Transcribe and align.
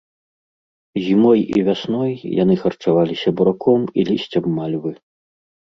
Зімой 1.07 1.41
і 1.59 1.63
вясной 1.69 2.13
яны 2.43 2.53
харчаваліся 2.65 3.29
бураком 3.39 3.81
і 3.99 4.11
лісцем 4.13 4.51
мальвы. 4.61 4.91